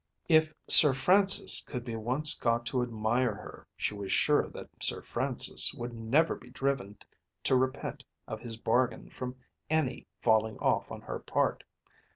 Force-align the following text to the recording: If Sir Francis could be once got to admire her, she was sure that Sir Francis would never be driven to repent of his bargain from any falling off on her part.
If 0.27 0.51
Sir 0.67 0.95
Francis 0.95 1.61
could 1.63 1.85
be 1.85 1.95
once 1.95 2.33
got 2.35 2.65
to 2.65 2.81
admire 2.81 3.35
her, 3.35 3.67
she 3.77 3.93
was 3.93 4.11
sure 4.11 4.49
that 4.49 4.67
Sir 4.83 5.03
Francis 5.03 5.75
would 5.75 5.93
never 5.93 6.33
be 6.35 6.49
driven 6.49 6.97
to 7.43 7.55
repent 7.55 8.03
of 8.27 8.39
his 8.41 8.57
bargain 8.57 9.11
from 9.11 9.35
any 9.69 10.07
falling 10.19 10.57
off 10.57 10.91
on 10.91 11.01
her 11.01 11.19
part. 11.19 11.63